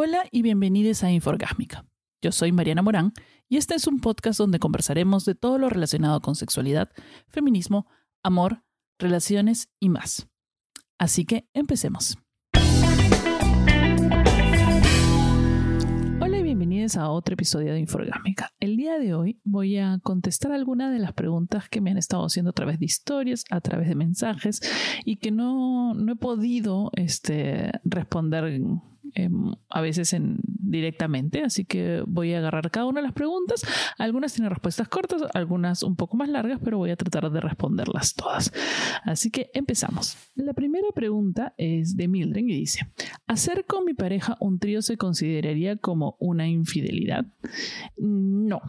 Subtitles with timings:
[0.00, 1.84] Hola y bienvenidos a Inforgásmica.
[2.22, 3.12] Yo soy Mariana Morán
[3.48, 6.88] y este es un podcast donde conversaremos de todo lo relacionado con sexualidad,
[7.26, 7.88] feminismo,
[8.22, 8.62] amor,
[9.00, 10.28] relaciones y más.
[11.00, 12.16] Así que empecemos.
[16.20, 18.52] Hola y bienvenidos a otro episodio de Inforgásmica.
[18.60, 22.24] El día de hoy voy a contestar algunas de las preguntas que me han estado
[22.24, 24.60] haciendo a través de historias, a través de mensajes
[25.04, 28.60] y que no, no he podido este, responder
[29.14, 33.62] Em, a veces en, directamente, así que voy a agarrar cada una de las preguntas.
[33.98, 38.14] Algunas tienen respuestas cortas, algunas un poco más largas, pero voy a tratar de responderlas
[38.14, 38.52] todas.
[39.04, 40.16] Así que empezamos.
[40.34, 42.92] La primera pregunta es de Mildred y dice,
[43.26, 47.26] ¿hacer con mi pareja un trío se consideraría como una infidelidad?
[47.96, 48.60] No,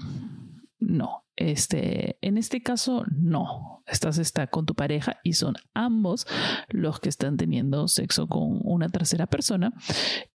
[0.79, 1.23] no.
[1.39, 3.81] Este, en este caso, no.
[3.87, 6.27] Estás está con tu pareja y son ambos
[6.67, 9.73] los que están teniendo sexo con una tercera persona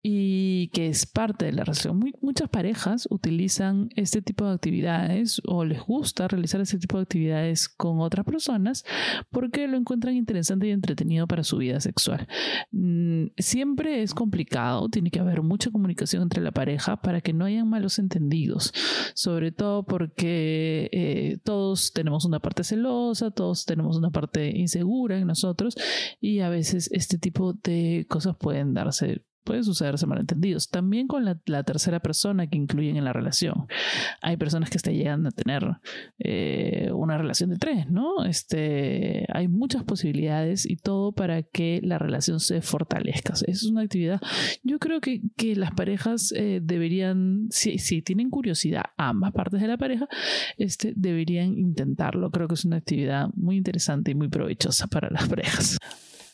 [0.03, 2.03] y que es parte de la relación.
[2.21, 7.69] muchas parejas utilizan este tipo de actividades o les gusta realizar este tipo de actividades
[7.69, 8.85] con otras personas
[9.31, 12.27] porque lo encuentran interesante y entretenido para su vida sexual.
[12.71, 17.45] Mm, siempre es complicado, tiene que haber mucha comunicación entre la pareja para que no
[17.45, 18.73] hayan malos entendidos,
[19.15, 25.27] sobre todo porque eh, todos tenemos una parte celosa, todos tenemos una parte insegura en
[25.27, 25.75] nosotros
[26.21, 30.69] y a veces este tipo de cosas pueden darse puede sucederse malentendidos.
[30.69, 33.67] También con la, tercera persona que incluyen en la relación.
[34.21, 35.65] Hay personas que están llegando a tener
[36.19, 38.25] eh, una relación de tres, ¿no?
[38.25, 43.35] Este, hay muchas posibilidades y todo para que la relación se fortalezca.
[43.47, 44.21] Es una actividad,
[44.63, 49.69] yo creo que, que las parejas eh, deberían, si, si, tienen curiosidad, ambas partes de
[49.69, 50.09] la pareja,
[50.57, 52.31] este, deberían intentarlo.
[52.31, 55.79] Creo que es una actividad muy interesante y muy provechosa para las parejas.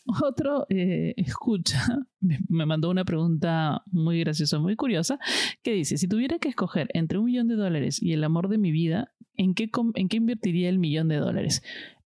[0.24, 5.18] Otro eh, escucha, me mandó una pregunta muy graciosa, muy curiosa,
[5.62, 8.58] que dice, si tuviera que escoger entre un millón de dólares y el amor de
[8.58, 11.62] mi vida, ¿en qué, en qué invertiría el millón de dólares?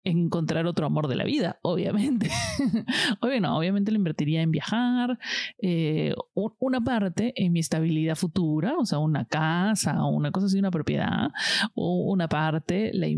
[0.05, 2.31] Encontrar otro amor de la vida, obviamente.
[3.41, 5.19] no, obviamente lo invertiría en viajar,
[5.61, 6.15] eh,
[6.59, 11.31] una parte en mi estabilidad futura, o sea, una casa una cosa así, una propiedad,
[11.75, 13.09] o una parte la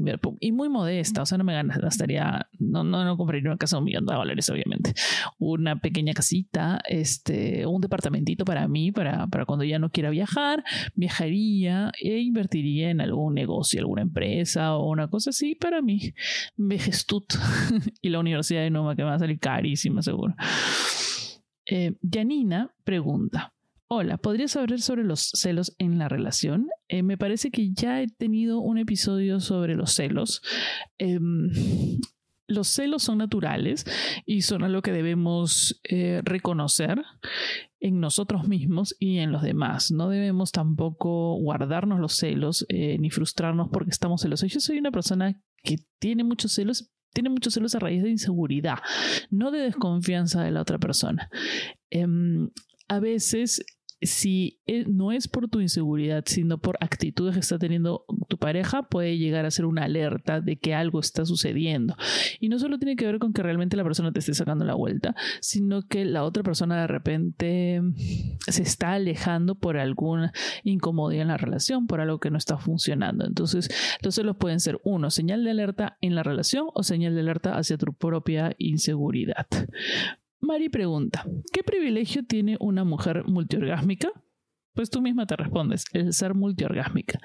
[0.41, 3.79] y muy modesta, o sea, no me gastaría, no, no, no compraría una casa de
[3.81, 4.95] un millón de dólares, obviamente,
[5.39, 10.65] una pequeña casita, este, un departamentito para mí, para, para cuando ya no quiera viajar,
[10.95, 16.13] viajaría e invertiría en algún negocio, alguna empresa o una cosa así para mí
[16.79, 17.35] Gestut
[18.03, 20.35] y la Universidad de Noma, que va a salir carísima seguro.
[21.67, 23.55] Eh, Janina pregunta,
[23.89, 26.69] hola, ¿podrías hablar sobre los celos en la relación?
[26.89, 30.43] Eh, me parece que ya he tenido un episodio sobre los celos.
[30.99, 31.51] Em,
[32.49, 33.87] los celos son naturales
[34.27, 37.03] y son algo que debemos eh, reconocer
[37.81, 39.93] en nosotros mismos y en los demás.
[39.93, 44.53] No debemos tampoco guardarnos los celos ni frustrarnos porque estamos celosos.
[44.53, 48.79] Yo soy una persona que tiene muchos celos, tiene muchos celos a raíz de inseguridad,
[49.31, 51.31] no de desconfianza de la otra persona.
[51.91, 52.51] Em,
[52.89, 53.65] a veces
[54.03, 58.83] si e, no es por tu inseguridad, sino por actitudes que está teniendo tu pareja,
[58.83, 61.97] puede llegar a ser una alerta de que algo está sucediendo.
[62.41, 64.75] Y no solo tiene que ver con que realmente la persona te esté sacando la
[64.75, 67.81] vuelta, sino que la otra persona de repente
[68.47, 70.33] se está alejando por alguna
[70.65, 73.27] incomodidad en la relación, por algo que no está funcionando.
[73.27, 73.69] Entonces,
[74.03, 77.57] los celos pueden ser uno, señal de alerta en la relación o señal de alerta
[77.57, 79.47] hacia tu propia inseguridad.
[80.43, 84.11] Mari pregunta, ¿qué privilegio tiene una mujer multiorgásmica?
[84.75, 87.21] Pues tú misma te respondes, el ser multiorgásmica.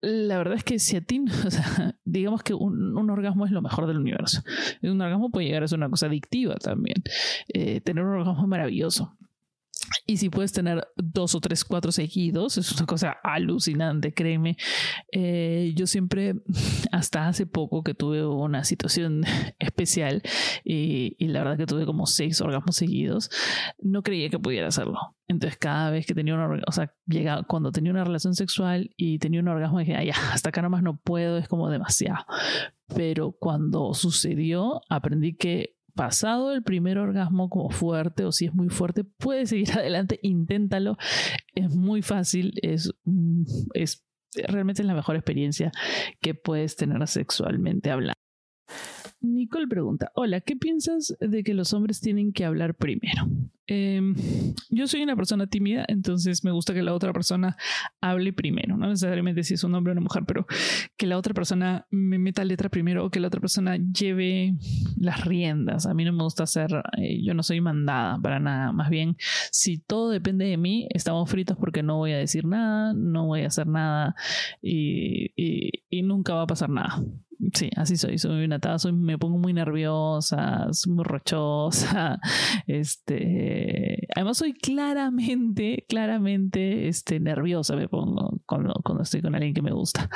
[0.00, 1.24] La verdad es que si a ti,
[2.04, 4.42] digamos que un, orgasmo es lo mejor del universo.
[4.80, 7.02] Un orgasmo puede llegar a ser una cosa adictiva también.
[7.48, 9.16] Eh, tener un orgasmo es maravilloso.
[10.06, 14.56] Y si puedes tener dos o tres, cuatro seguidos, es una cosa alucinante, créeme.
[15.12, 16.34] Eh, yo siempre,
[16.92, 19.22] hasta hace poco que tuve una situación
[19.58, 20.22] especial
[20.64, 23.30] y, la verdad que tuve como seis orgasmos seguidos,
[23.78, 24.98] no creía que pudiera hacerlo.
[25.28, 29.18] Entonces cada vez que tenía un o sea, llegaba, cuando tenía una relación sexual y
[29.18, 32.24] tenía un orgasmo, dije, ay, hasta acá nomás no puedo, es como demasiado.
[32.94, 38.68] Pero cuando sucedió, aprendí que pasado el primer orgasmo como fuerte o si es muy
[38.68, 40.96] fuerte, puedes seguir adelante, inténtalo.
[41.54, 43.44] Es muy fácil, es, mm,
[43.74, 44.04] es
[44.34, 45.72] realmente es la mejor experiencia
[46.20, 48.21] que puedes tener sexualmente hablando.
[49.22, 53.28] Nicole pregunta, hola, ¿qué piensas de que los hombres tienen que hablar primero?
[53.68, 54.16] Em,
[54.68, 57.56] yo soy una persona tímida, entonces me gusta que la otra persona
[58.00, 60.44] hable primero, no necesariamente si es un hombre o una mujer, pero
[60.96, 64.54] que la otra persona me meta letra primero o que la otra persona lleve
[64.98, 65.86] las riendas.
[65.86, 69.16] A mí no me gusta hacer, eh, yo no soy mandada para nada, más bien
[69.52, 73.42] si todo depende de mí, estamos fritos porque no voy a decir nada, no voy
[73.42, 74.16] a hacer nada
[74.60, 77.00] y, y nunca va a pasar nada.
[77.54, 82.20] Sí, así soy, soy una soy, me pongo muy nerviosa, soy muy rochosa,
[82.68, 89.62] este, además soy claramente, claramente, este, nerviosa me pongo cuando, cuando estoy con alguien que
[89.62, 90.08] me gusta.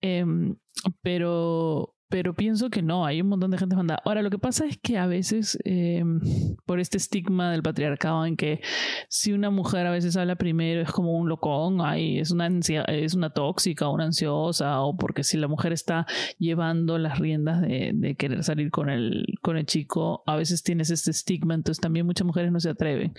[0.00, 0.56] Em,
[1.02, 4.02] pero, pero pienso que no, hay un montón de gente mandada.
[4.04, 6.04] Ahora, lo que pasa es que a veces, eh,
[6.66, 8.60] por este estigma del patriarcado, en que
[9.08, 13.14] si una mujer a veces habla primero es como un locón, ay, es una, es
[13.14, 16.04] una tóxica, una ansiosa, o porque si la mujer está
[16.38, 20.90] llevando las riendas de, de, querer salir con el, con el chico, a veces tienes
[20.90, 23.14] este estigma, entonces también muchas mujeres no se atreven.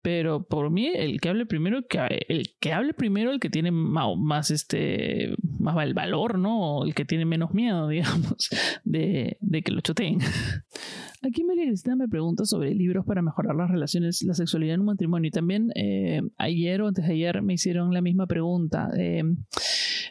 [0.00, 3.70] Pero por mí, el que hable primero, que, el que hable primero, el que tiene
[3.70, 6.84] más, más, este, más el valor, ¿no?
[6.84, 8.29] el que tiene menos miedo, digamos
[8.84, 10.18] de, que lo choteen.
[11.22, 14.86] Aquí María Cristina me pregunta sobre libros para mejorar las relaciones, la sexualidad en un
[14.86, 15.28] matrimonio.
[15.28, 18.90] Y también eh, ayer o antes de ayer me hicieron la misma pregunta.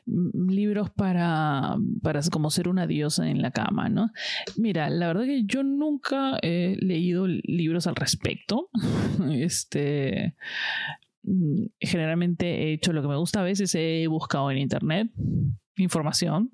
[0.05, 4.11] Mm, libros para, para como ser una diosa en la cama, ¿no?
[4.57, 8.69] Mira, la verdad que yo nunca he leído libros al respecto.
[9.31, 10.35] Este
[11.23, 13.41] mm, generalmente he hecho lo que me gusta.
[13.41, 15.09] A veces he buscado en internet
[15.77, 16.51] información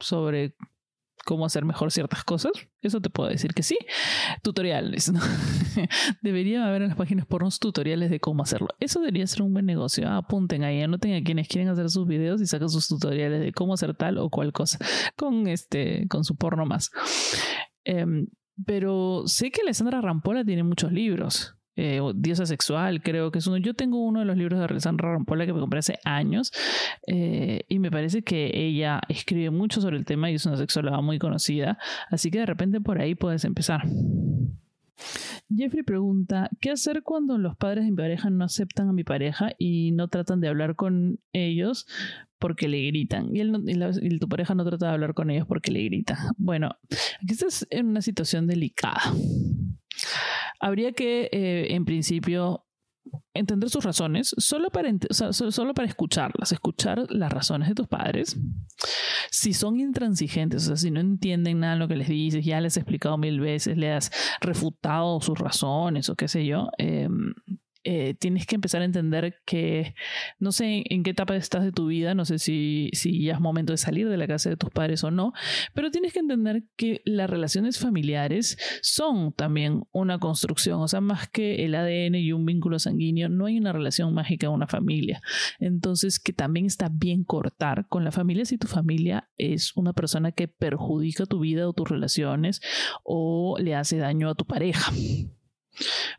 [0.00, 0.54] sobre
[1.28, 3.76] cómo hacer mejor ciertas cosas, eso te puedo decir que sí.
[4.42, 5.12] Tutoriales.
[6.22, 8.68] Debería haber en las páginas pornos tutoriales de cómo hacerlo.
[8.80, 10.08] Eso debería ser un buen negocio.
[10.08, 13.74] apunten ahí, anoten a quienes quieren hacer sus videos y sacan sus tutoriales de cómo
[13.74, 14.78] hacer tal o cual cosa
[15.16, 16.90] con, este, con su porno más.
[17.84, 18.28] Em,
[18.64, 21.57] pero sé que Alessandra Rampola tiene muchos libros.
[21.80, 23.56] Eh, diosa sexual, creo que es uno.
[23.56, 26.52] Yo tengo uno de los libros de Alessandra Rampola que me compré hace años
[27.06, 31.00] eh, y me parece que ella escribe mucho sobre el tema y es una sexóloga
[31.02, 31.78] muy conocida,
[32.10, 33.82] así que de repente por ahí puedes empezar.
[35.54, 39.52] Jeffrey pregunta, ¿qué hacer cuando los padres de mi pareja no aceptan a mi pareja
[39.56, 41.86] y no tratan de hablar con ellos
[42.40, 43.36] porque le gritan?
[43.36, 43.54] Y, él
[44.02, 46.18] y, tu pareja no trata de hablar con ellos porque le grita.
[46.38, 46.74] Bueno,
[47.22, 49.00] aquí estás en una situación delicada
[50.60, 52.64] habría que, eh, en principio,
[53.34, 58.38] entender sus razones solo para, solo para escucharlas, escuchar las razones de tus padres.
[59.30, 62.60] Si son intransigentes, o sea, si no entienden nada de lo que les dices, ya
[62.60, 64.10] les has explicado mil veces, le has
[64.40, 67.08] refutado sus razones o qué sé yo, eh,
[67.84, 69.94] eh, tienes que empezar a entender que
[70.38, 73.40] no sé en qué etapa estás de tu vida, no sé si, si ya es
[73.40, 75.32] momento de salir de la casa de tus padres o no,
[75.74, 81.28] pero tienes que entender que las relaciones familiares son también una construcción, o sea, más
[81.28, 85.20] que el ADN y un vínculo sanguíneo, no hay una relación mágica en una familia.
[85.58, 90.32] Entonces, que también está bien cortar con la familia si tu familia es una persona
[90.32, 92.60] que perjudica tu vida o tus relaciones
[93.04, 94.92] o le hace daño a tu pareja.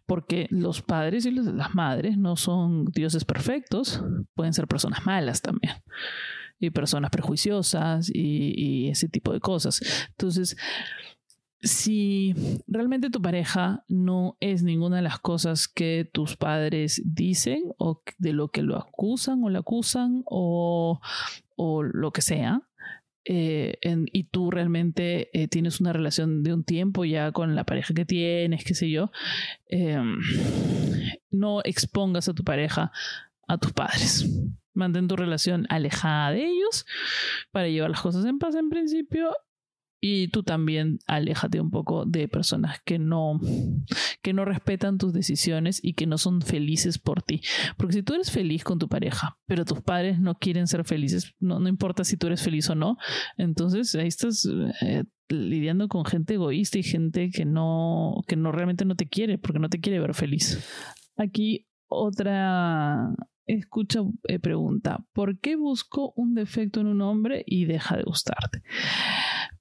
[0.05, 4.03] Porque los padres y las madres no son dioses perfectos,
[4.35, 5.73] pueden ser personas malas también.
[6.59, 9.81] Y personas prejuiciosas y, ese tipo de cosas.
[10.09, 10.57] Entonces,
[11.61, 12.35] si
[12.67, 18.33] realmente tu pareja no es ninguna de las cosas que tus padres dicen o de
[18.33, 20.99] lo que lo acusan o le acusan o,
[21.55, 22.68] o lo que sea,
[23.31, 23.77] eh,
[24.11, 28.03] y tú realmente eh, tienes una relación de un tiempo ya con la pareja que
[28.03, 29.11] tienes, qué sé yo,
[29.67, 30.17] em,
[31.29, 32.91] no expongas a tu pareja
[33.47, 34.27] a tus padres.
[34.73, 36.87] Mantén tu relación alejada de ellos
[37.51, 39.35] para llevar las cosas en paz en principio
[40.01, 43.39] y tú también aléjate un poco de personas que no,
[44.21, 47.41] que no respetan tus decisiones y que no son felices por ti.
[47.77, 51.33] Porque si tú eres feliz con tu pareja, pero tus padres no quieren ser felices,
[51.39, 52.97] no, no importa si tú eres feliz o no,
[53.37, 54.47] entonces ahí estás
[54.81, 59.37] eh, lidiando con gente egoísta y gente que no, que no realmente no te quiere,
[59.37, 60.59] porque no te quiere ver feliz.
[61.17, 63.13] Aquí otra
[63.45, 68.61] escucha eh, pregunta, ¿por qué busco un defecto en un hombre y deja de gustarte?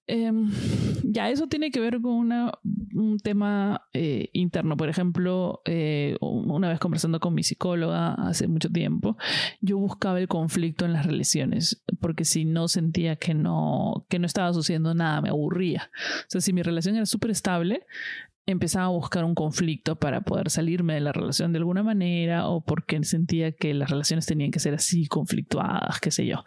[0.09, 0.50] Em,
[1.05, 2.50] ya eso tiene que ver con una,
[2.95, 4.77] un tema eh, interno.
[4.77, 9.17] Por ejemplo, eh, una vez conversando con mi psicóloga hace mucho tiempo,
[9.61, 14.27] yo buscaba el conflicto en las relaciones, porque si no sentía que no, que no
[14.27, 15.91] estaba sucediendo nada, me aburría.
[16.23, 17.87] O sea, si mi relación era súper estable,
[18.49, 22.64] empezaba a buscar un conflicto para poder salirme de la relación de alguna manera o
[22.64, 26.45] porque sentía que las relaciones tenían que ser así conflictuadas, qué sé yo.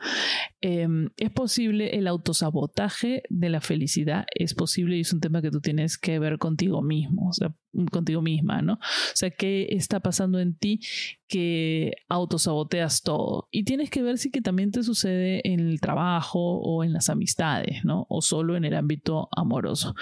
[0.61, 5.51] Em, es posible el autosabotaje de la felicidad, es posible y es un tema que
[5.51, 7.53] tú tienes que ver contigo mismo, o sea,
[7.91, 8.73] contigo misma, ¿no?
[8.73, 8.79] O
[9.15, 10.79] sea, ¿qué está pasando en ti
[11.27, 13.47] que autosaboteas todo?
[13.51, 17.09] Y tienes que ver si que también te sucede en el trabajo o en las
[17.09, 18.05] amistades, ¿no?
[18.09, 19.95] O solo en el ámbito amoroso.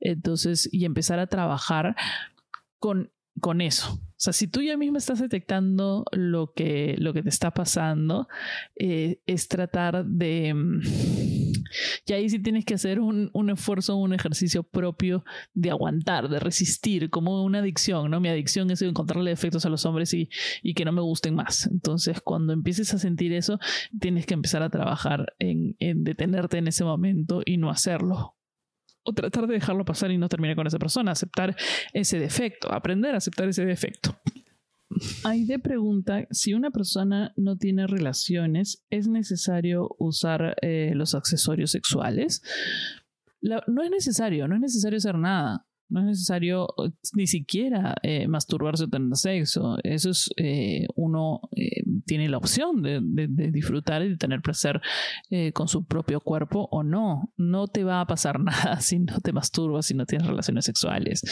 [0.00, 1.96] Entonces, y empezar a trabajar
[2.78, 3.10] con,
[3.40, 4.00] con eso.
[4.20, 8.28] O sea, si tú ya mismo estás detectando lo que, lo que te está pasando,
[8.76, 10.54] eh, es tratar de...
[12.06, 15.24] Y ahí sí tienes que hacer un, un, esfuerzo, un ejercicio propio
[15.54, 18.20] de aguantar, de resistir, como una adicción, ¿no?
[18.20, 20.28] Mi adicción es encontrarle defectos a los hombres y,
[20.62, 21.66] y que no me gusten más.
[21.66, 23.58] Entonces, cuando empieces a sentir eso,
[23.98, 28.36] tienes que empezar a trabajar en, en detenerte en ese momento y no hacerlo
[29.02, 31.56] o tratar de dejarlo pasar y no terminar con esa persona, aceptar
[31.92, 34.18] ese defecto, aprender a aceptar ese defecto.
[35.44, 42.42] De pregunta, si una persona no tiene relaciones, ¿es necesario usar eh, los accesorios sexuales?
[43.40, 45.66] no es necesario, no es necesario hacer nada.
[45.90, 49.76] No es necesario eh, ni siquiera eh, masturbarse o tener sexo.
[49.82, 51.40] Eso es, eh, uno
[52.06, 53.00] tiene la opción de,
[53.50, 54.80] disfrutar y de tener placer
[55.52, 57.32] con su propio cuerpo o no.
[57.36, 61.22] No te va a pasar nada si no te masturbas, si no tienes relaciones sexuales.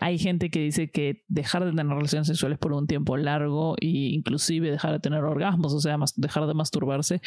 [0.00, 4.14] hay gente que dice que dejar de tener relaciones sexuales por un tiempo largo e
[4.14, 7.20] inclusive dejar de tener orgasmos, o sea, dejar de masturbarse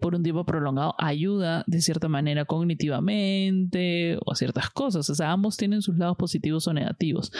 [0.00, 5.08] por un tiempo prolongado ayuda de cierta manera cognitivamente o a ciertas cosas.
[5.10, 7.32] O sea, tienen sus lados positivos o negativos.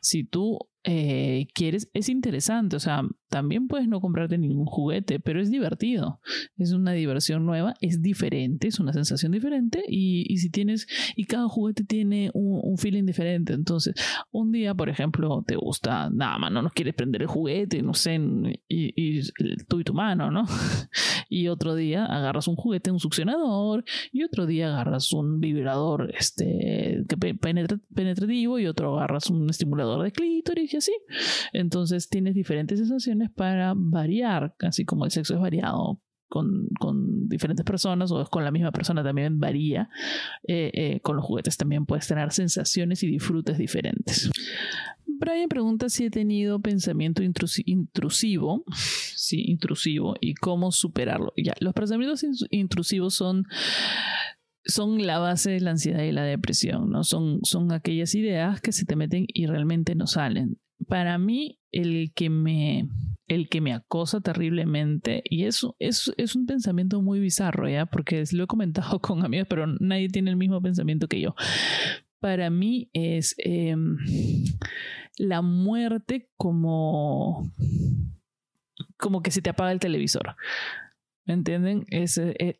[0.00, 5.40] Si tú eh, quieres, es interesante, o sea, también puedes no comprarte ningún juguete, pero
[5.40, 6.20] es divertido,
[6.56, 11.48] es una diversión nueva, es diferente, es una sensación diferente y, si tienes, y cada
[11.48, 13.94] juguete tiene un, feeling diferente, entonces
[14.30, 17.92] un día, por ejemplo, te gusta, nada más, no, nos quieres prender el juguete, no
[17.92, 18.18] sé,
[18.66, 19.20] y, y
[19.68, 20.44] tú y tu mano, ¿no?
[21.28, 27.04] y otro día agarras un juguete, un succionador, y otro día agarras un vibrador este,
[27.06, 30.92] que penetrativo y otro agarras un estimulador de clítoris y así.
[31.52, 36.00] Entonces tienes diferentes sensaciones para variar, así como el sexo es variado
[36.30, 39.90] con, con, diferentes personas o con la misma persona también varía.
[40.46, 44.30] Eh, eh, con los juguetes también puedes tener sensaciones y disfrutes diferentes.
[45.06, 48.64] Brian pregunta si he tenido pensamiento intrusivo,
[49.16, 51.34] sí, intrusivo, y cómo superarlo.
[51.36, 53.46] Ya, los pensamientos intrusivos son
[54.64, 57.04] son la base de la ansiedad y la depresión, ¿no?
[57.04, 60.58] Son, son aquellas ideas que se te meten y realmente no salen.
[60.88, 62.88] Para mí, el que me,
[63.28, 67.86] el que me acosa terriblemente, y eso es, es un pensamiento muy bizarro, ¿ya?
[67.86, 71.34] Porque lo he comentado con amigos, pero nadie tiene el mismo pensamiento que yo.
[72.20, 73.96] Para mí es em,
[75.16, 77.50] la muerte como,
[78.98, 80.36] como que se te apaga el televisor.
[81.30, 81.86] ¿Me entienden?
[81.92, 82.06] E,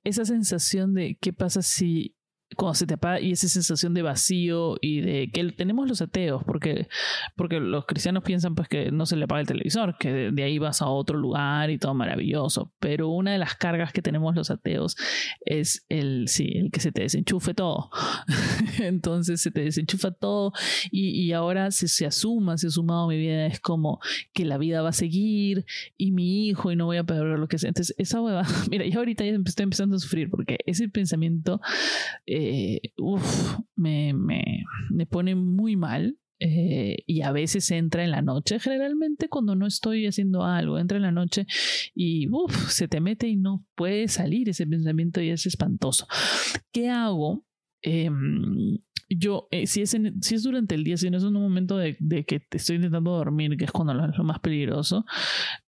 [0.05, 2.15] esa sensación de qué pasa si
[2.61, 6.45] cuando se te apaga y esa sensación de vacío y de que tenemos los ateos,
[6.45, 6.89] porque,
[7.35, 10.59] porque los cristianos piensan pues que no se le apaga el televisor, que de, ahí
[10.59, 14.51] vas a otro lugar y todo maravilloso, pero una de las cargas que tenemos los
[14.51, 14.99] ateos
[15.47, 17.89] es el, sí, el que se te desenchufe todo.
[18.79, 20.53] Entonces se te desenchufa todo
[20.91, 24.01] y, y ahora se, se asuma, se ha sumado mi vida, es como
[24.35, 25.65] que la vida va a seguir
[25.97, 27.69] y mi hijo y no voy a perder lo que sea.
[27.69, 31.63] Entonces esa hueva, mira, yo ahorita ya estoy empezando a sufrir porque ese pensamiento...
[32.27, 32.50] Eh,
[33.77, 36.17] me, me, me, pone muy mal.
[36.43, 40.97] Eh, y a veces entra en la noche, generalmente cuando no estoy haciendo algo, entra
[40.97, 41.47] en la noche
[41.95, 42.29] y
[42.69, 46.07] se te mete y no puede salir ese pensamiento y es espantoso.
[46.73, 47.45] ¿Qué hago?
[47.83, 48.79] Em,
[49.11, 51.77] yo, eh, si, es si es durante el día, si no es en un momento
[51.77, 55.05] de, que te estoy intentando dormir, que es cuando es lo más peligroso,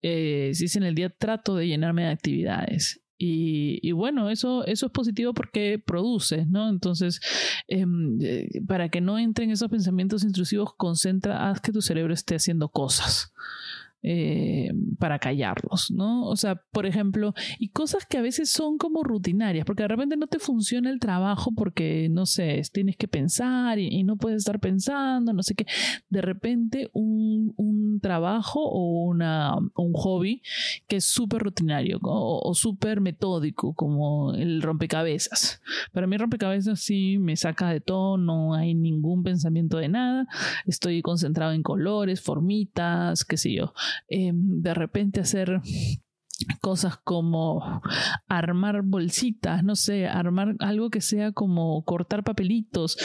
[0.03, 3.01] si es en el día, trato de llenarme de actividades.
[3.21, 6.69] Y, bueno, eso, eso es positivo porque produce, ¿no?
[6.69, 7.19] Entonces,
[7.67, 12.35] em, eh, para que no entren esos pensamientos intrusivos, concentra, haz que tu cerebro esté
[12.35, 13.33] haciendo cosas.
[14.01, 16.25] Eh, para callarlos, ¿no?
[16.25, 20.15] O sea, por ejemplo, y cosas que a veces son como rutinarias, porque de repente
[20.15, 24.59] no te funciona el trabajo porque, no sé, tienes que pensar y, no puedes estar
[24.61, 25.65] pensando, no sé qué.
[26.09, 30.41] De repente un, un trabajo o una, un hobby
[30.87, 35.61] que es súper rutinario o, o súper metódico, como el rompecabezas.
[35.91, 40.27] Para mí rompecabezas sí me saca de todo, no hay ningún pensamiento de nada,
[40.65, 43.73] estoy concentrado en colores, formitas, qué sé yo.
[44.07, 45.61] Em, de repente hacer
[46.61, 47.81] cosas como
[48.27, 52.97] armar bolsitas, no sé, armar algo que sea como cortar papelitos.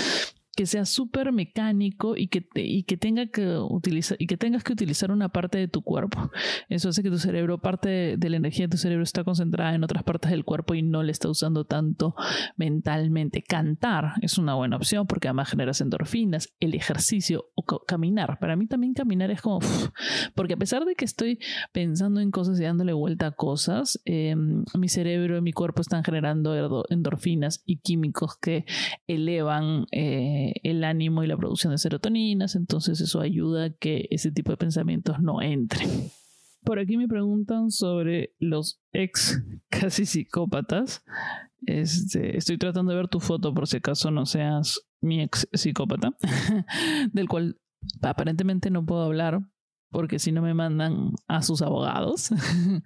[0.55, 4.73] Que sea súper mecánico y que, y que tenga que utilizar y que tengas que
[4.73, 6.31] utilizar una parte de tu cuerpo.
[6.69, 9.85] Eso hace que tu cerebro, parte de, la energía de tu cerebro está concentrada en
[9.85, 12.15] otras partes del cuerpo y no le está usando tanto
[12.57, 13.43] mentalmente.
[13.43, 18.39] Cantar es una buena opción porque además generas endorfinas, el ejercicio o caminar.
[18.39, 19.61] Para mí también caminar es como,
[20.35, 21.39] porque a pesar de que estoy
[21.73, 26.05] pensando en cosas y dándole vuelta a cosas, em, mi cerebro y mi cuerpo están
[26.05, 28.65] generando endorfinas y químicos que
[29.07, 34.31] elevan eh, el ánimo y la producción de serotoninas, entonces eso ayuda a que ese
[34.31, 35.89] tipo de pensamientos no entren.
[36.63, 41.05] Por aquí me preguntan sobre los ex casi psicópatas.
[41.67, 46.17] Este, estoy tratando de ver tu foto por si acaso no seas mi ex psicópata,
[47.13, 47.59] del cual
[48.03, 49.41] aparentemente no puedo hablar
[49.95, 52.31] porque si no me mandan a sus abogados.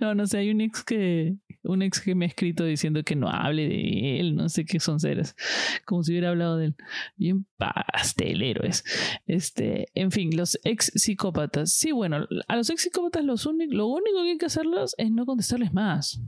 [0.00, 3.16] no, no sé, hay un ex que un ex que me ha escrito diciendo que
[3.16, 5.36] no hable de él, no sé qué son seres,
[5.84, 6.76] como si hubiera hablado de él.
[7.16, 8.84] Bien pastelero es.
[9.26, 11.72] Este, en fin, los ex psicópatas.
[11.72, 15.26] Sí, bueno, a los ex psicópatas los lo único que hay que hacerlos es no
[15.26, 16.20] contestarles más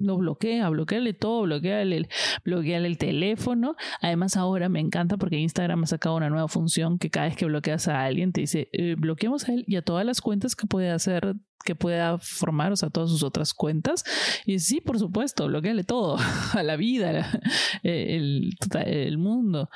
[0.00, 3.76] lo bloquea, bloqueale todo, bloqueale el, el teléfono.
[4.00, 7.44] Además, ahora me encanta porque Instagram ha sacado una nueva función que cada vez que
[7.44, 10.66] bloqueas a alguien te dice, eh, bloqueemos a él y a todas las cuentas que
[10.66, 14.04] puede hacer que pueda formar, o sea, todas sus otras cuentas.
[14.46, 16.16] Y sí, por supuesto, bloqueale todo,
[16.54, 17.30] a la vida,
[17.82, 18.16] eh,
[18.84, 19.70] el, mundo.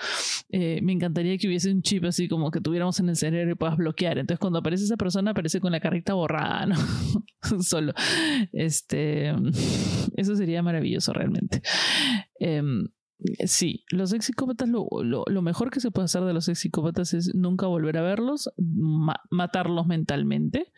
[0.51, 3.55] Eh, me encantaría que hubiese un chip así como que tuviéramos en el cerebro y
[3.55, 4.19] puedas bloquear.
[4.19, 6.77] Entonces, cuando aparece esa persona, aparece con la carita borrada, ¿no?
[7.63, 7.93] Solo.
[8.53, 9.33] Este,
[10.17, 11.63] eso sería maravilloso realmente.
[12.39, 12.89] Em,
[13.47, 17.15] sí, los ex psicópatas, lo, lo, mejor que se puede hacer de los ex psicópatas
[17.15, 18.51] es nunca volver a verlos,
[19.31, 20.73] matarlos mentalmente,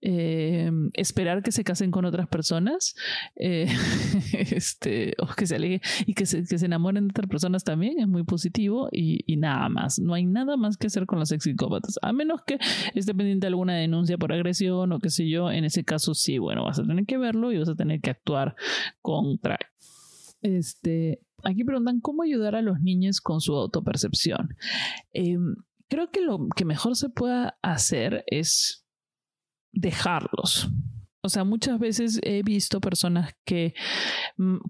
[0.00, 2.94] eh, esperar que se casen con otras personas,
[3.36, 3.66] eh,
[4.32, 7.98] este, o que se aleje y que se, que se enamoren de otras personas también,
[7.98, 9.98] es muy positivo y, y, nada más.
[9.98, 12.58] No hay nada más que hacer con los ex psicópatas, a menos que
[12.94, 15.50] esté pendiente de alguna denuncia por agresión o qué sé yo.
[15.50, 18.10] En ese caso, sí, bueno, vas a tener que verlo y vas a tener que
[18.10, 18.54] actuar
[19.00, 19.58] contra.
[20.42, 24.56] Este, Aquí preguntan cómo ayudar a los niños con su autopercepción.
[25.12, 25.56] Em,
[25.88, 28.86] creo que lo que mejor se pueda hacer es
[29.72, 30.70] dejarlos.
[31.22, 33.74] O sea, muchas veces he visto personas que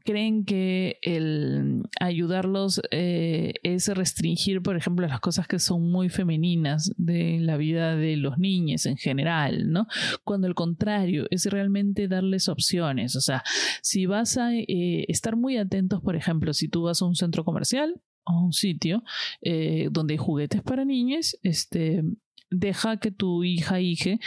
[0.05, 6.93] creen que el ayudarlos eh, es restringir, por ejemplo, las cosas que son muy femeninas
[6.97, 9.87] de la vida de los niños en general, ¿no?
[10.25, 13.15] Cuando al contrario, es realmente darles opciones.
[13.17, 13.43] O sea,
[13.83, 17.45] si vas a eh, estar muy atentos, por ejemplo, si tú vas a un centro
[17.45, 19.03] comercial o un sitio
[19.41, 22.03] eh, donde hay juguetes para niños, este,
[22.51, 24.19] deja que tu hija, hije,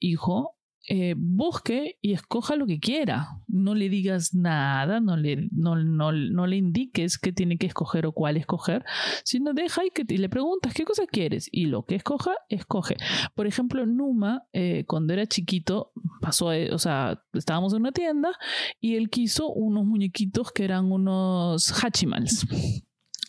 [0.00, 0.56] hijo,
[0.92, 3.28] eh, busque y escoja lo que quiera.
[3.46, 6.10] No le digas nada, no le, no, no,
[6.46, 8.84] le indiques qué tiene que escoger o cuál escoger,
[9.22, 12.96] sino deja y, que, le preguntas qué cosa quieres y lo que escoja, escoge.
[13.36, 18.32] Por ejemplo, Numa, eh, cuando era chiquito, pasó, o sea, estábamos en una tienda
[18.80, 22.48] y él quiso unos muñequitos que eran unos Hachimals.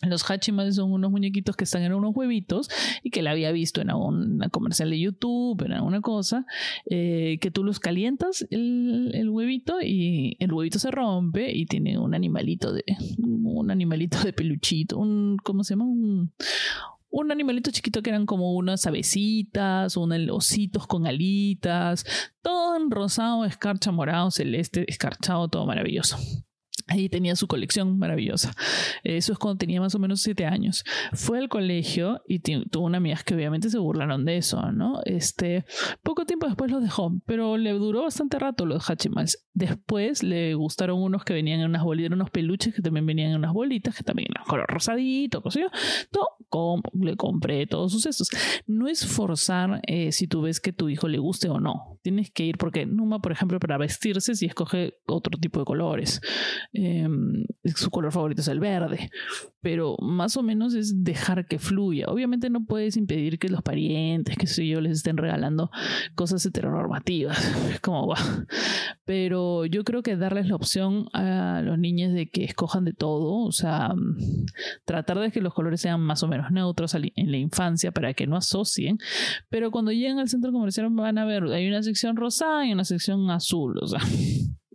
[0.02, 2.68] Los Hachimals son unos muñequitos que están en unos huevitos
[3.02, 6.44] y que la había visto en una comercial de YouTube, en alguna cosa,
[6.86, 12.14] eh, que tú los calientas el, huevito y el huevito se rompe y tiene un
[12.14, 12.84] animalito de
[13.18, 15.84] un animalito de peluchito, un ¿cómo se llama?
[15.84, 16.32] Un,
[17.10, 22.04] un animalito chiquito que eran como unas avecitas, unos ositos con alitas,
[22.42, 26.16] todo en rosado, escarcha, morado, celeste, escarchado, todo maravilloso.
[26.88, 28.52] Ahí tenía su colección maravillosa.
[29.04, 30.84] Eso es cuando tenía más o menos siete años.
[31.12, 35.00] Fue al colegio y tuvo una amiga que obviamente se burlaron de eso, ¿no?
[35.04, 35.64] Este,
[36.02, 39.46] poco tiempo después lo dejó, pero le duró bastante rato los Hachimals.
[39.54, 43.36] Después le gustaron unos que venían en unas bolitas, unos peluches que también venían en
[43.36, 45.64] unas bolitas, que también eran color rosadito, cosas
[46.10, 48.28] Todo, le compré todos sus esos.
[48.66, 51.98] No es forzar eh, si tú ves que tu hijo le guste o no.
[52.02, 56.20] Tienes que ir porque Numa, por ejemplo, para vestirse, si escoge otro tipo de colores.
[56.74, 59.10] Em, su color favorito es el verde,
[59.60, 62.06] pero más o menos es dejar que fluya.
[62.08, 65.70] Obviamente no puedes impedir que los parientes, que sé yo, les estén regalando
[66.14, 68.14] cosas heteronormativas, como
[69.04, 73.44] Pero yo creo que darles la opción a los niños de que escojan de todo,
[73.44, 73.94] o sea,
[74.86, 78.26] tratar de que los colores sean más o menos neutros en la infancia para que
[78.26, 78.98] no asocien,
[79.50, 82.84] pero cuando lleguen al centro comercial van a ver, hay una sección rosada y una
[82.84, 84.00] sección azul, o sea.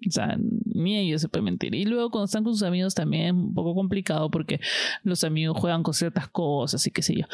[0.08, 1.74] O sea, ni ellos se pueden mentir.
[1.76, 4.60] Y luego cuando están con sus amigos también es un poco complicado porque
[5.04, 7.26] los amigos juegan con ciertas cosas y qué sé yo.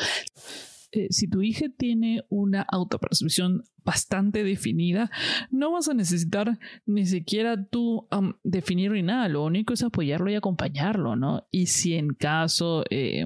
[0.93, 5.09] eh, si tu hija tiene una autopercepción bastante definida,
[5.49, 8.07] no vas a necesitar ni siquiera tú
[8.43, 11.47] definir ni nada, lo único es apoyarlo y acompañarlo, ¿no?
[11.51, 12.85] Y si en caso...
[12.89, 13.25] Eh,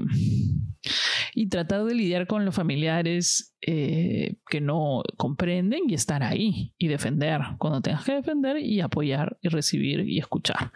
[1.34, 6.88] y tratar de lidiar con los familiares eh, que no comprenden y estar ahí y
[6.88, 10.71] defender cuando tengas que defender y apoyar y recibir y escuchar.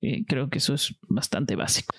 [0.00, 1.94] Eh, creo que eso es bastante básico.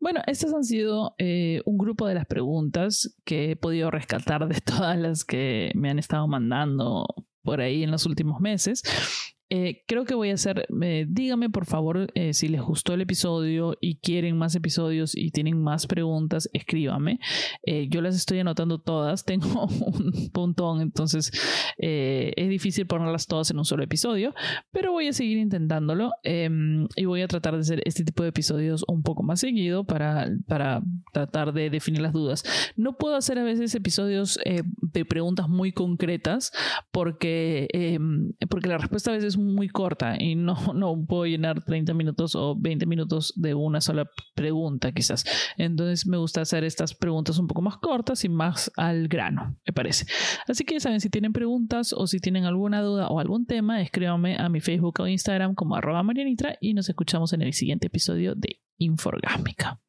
[0.00, 4.60] Bueno, estas han sido eh, un grupo de las preguntas que he podido rescatar de
[4.64, 7.06] todas las que me han estado mandando
[7.42, 8.82] por ahí en los últimos meses.
[9.56, 13.02] Eh, creo que voy a hacer, eh, dígame por favor eh, si les gustó el
[13.02, 17.20] episodio y quieren más episodios y tienen más preguntas, escríbame.
[17.88, 21.30] yo las estoy anotando todas, tengo un montón, entonces
[21.78, 24.34] es difícil ponerlas todas en un solo episodio,
[24.72, 28.30] pero voy a seguir intentándolo em, y voy a tratar de hacer este tipo de
[28.30, 32.42] episodios un poco más seguido para, para tratar de definir las dudas.
[32.74, 36.50] No puedo hacer a veces episodios de preguntas muy concretas
[36.90, 41.94] porque, em, porque la respuesta a veces muy corta y no, no puedo llenar 30
[41.94, 45.24] minutos o 20 minutos de una sola pregunta quizás.
[45.56, 49.72] Entonces me gusta hacer estas preguntas un poco más cortas y más al grano, me
[49.72, 50.06] parece.
[50.46, 53.80] Así que ya saben, si tienen preguntas o si tienen alguna duda o algún tema,
[53.80, 57.86] escríbanme a mi Facebook o Instagram como arroba marianitra y nos escuchamos en el siguiente
[57.86, 59.80] episodio de Inforgásmica.